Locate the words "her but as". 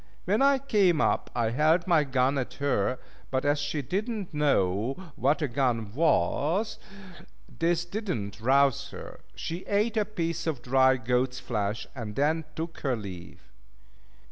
2.55-3.59